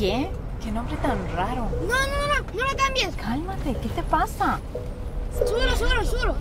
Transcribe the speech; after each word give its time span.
¿Qué? 0.00 0.30
¿Qué 0.64 0.72
nombre 0.72 0.96
tan 0.96 1.18
raro? 1.36 1.68
No, 1.82 1.88
no, 1.88 2.26
no, 2.26 2.26
no, 2.26 2.40
no 2.54 2.64
lo 2.70 2.74
cambies. 2.74 3.14
Cálmate, 3.16 3.76
¿qué 3.82 3.88
te 3.90 4.02
pasa? 4.04 4.58
Súbelo, 5.46 5.76
súbelo, 5.76 6.04
súbelo. 6.06 6.36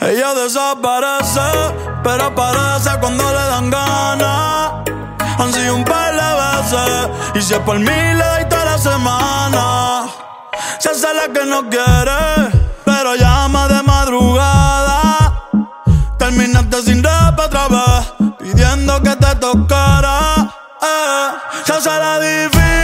Ella 0.00 0.34
desaparece, 0.34 1.40
pero 2.02 2.24
aparece 2.24 2.90
cuando 2.98 3.22
le 3.30 3.44
dan 3.52 3.70
ganas. 3.70 4.72
Han 5.38 5.52
sido 5.52 5.76
un 5.76 5.84
par 5.84 6.12
de 6.12 6.18
veces, 6.42 7.10
y 7.36 7.42
si 7.42 7.54
es 7.54 7.60
por 7.60 7.78
mí 7.78 7.84
le 7.86 8.24
doy 8.24 8.48
toda 8.48 8.64
la 8.64 8.78
semana. 8.78 10.06
Se 10.80 10.88
hace 10.88 11.14
la 11.14 11.32
que 11.32 11.46
no 11.46 11.70
quiere, 11.70 12.55
que 19.02 19.16
te 19.16 19.34
tocara. 19.36 20.48
Eh, 20.82 21.30
se 21.64 21.90
la 21.90 22.20
difícil, 22.20 22.75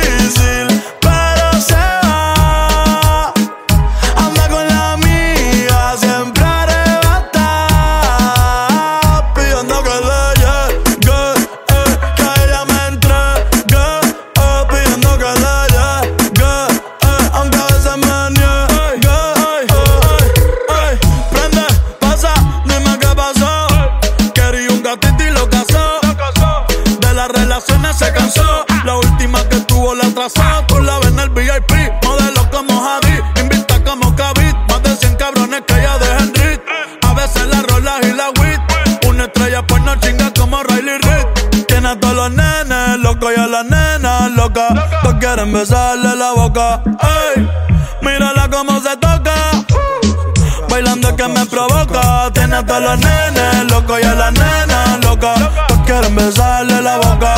locas. 44.33 44.73
Todos 45.03 45.17
quieren 45.19 45.53
besarle 45.53 46.17
la 46.17 46.33
boca. 46.33 46.83
Ey, 46.85 47.49
mírala 48.01 48.49
cómo 48.51 48.81
se 48.81 48.97
toca. 48.97 49.35
Bailando 50.69 51.09
es 51.09 51.15
que 51.15 51.29
me 51.29 51.47
provoca. 51.47 52.31
Tiene 52.33 52.57
a 52.57 52.67
todos 52.67 52.83
los 52.83 52.99
nenes 52.99 53.71
locos 53.71 54.01
y 54.01 54.05
a 54.05 54.15
las 54.15 54.33
nenas 54.33 55.05
locas. 55.05 55.39
Todos 55.69 55.83
quieren 55.87 56.15
besarle 56.15 56.81
la 56.81 56.97
boca. 56.97 57.35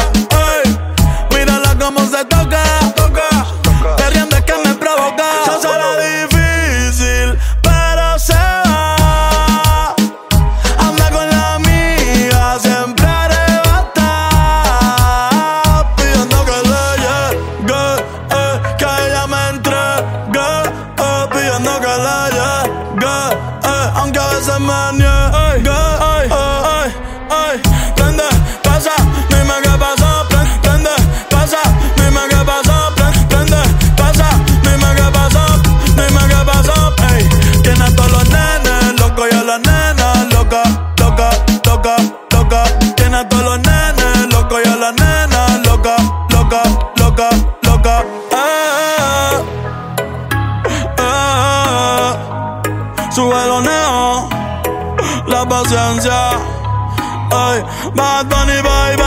Ey, 0.64 0.78
mírala 1.31 1.77
cómo 1.78 2.00
se 2.06 2.25
toca. 2.25 2.62
Queriendo 2.94 3.53
aunque 23.95 24.19
a 24.19 24.27
veces 24.28 24.60
me 24.60 24.93
niegue. 24.93 25.71
Ay, 25.71 26.28
ay, 26.31 26.93
ay. 27.31 27.60
Prende, 27.97 28.25
pasa, 28.62 28.91
dime 29.31 29.55
qué. 29.62 29.71
Pre- 29.78 29.94
Prende, 30.62 30.91
pasa, 31.31 31.59
dime 31.97 32.21
qué. 32.31 32.37
Pre- 32.37 32.62
Prende, 33.28 33.62
pasa, 33.97 34.28
dime 34.62 34.94
qué 34.97 35.06
pasó. 35.12 35.44
Dime 35.97 36.22
qué 36.28 36.41
pasó. 36.44 36.75
Ey, 37.15 37.22
tiene 37.62 37.91
todos 37.93 38.10
los 38.12 38.25
nenes 38.28 39.00
locos 39.00 39.27
y 39.31 39.33
a 39.34 39.43
las 39.44 39.60
nenas 39.60 40.27
locas, 40.33 40.69
loca, 41.00 41.31
loca, 41.66 41.97
loca. 42.31 42.65
Tiene 42.97 43.16
a 43.16 43.28
todos 43.28 43.44
los 43.44 43.59
nenes 43.60 44.27
locos 44.33 44.60
y 44.65 44.69
a 44.69 44.77
las 44.77 44.94
nenas 44.94 45.60
locas, 45.66 46.00
loca, 46.31 46.62
loca, 46.97 47.28
loca. 47.62 48.04
Eh, 48.33 49.38
eh, 50.99 52.12
sube 53.10 53.47
los 53.47 53.62
neos, 53.62 53.84
la 55.26 55.48
paciencia. 55.48 56.30
Ay, 57.30 57.64
Bad 57.94 58.26
Bunny, 58.26 58.62
bye, 58.62 58.96
bye. 58.96 59.03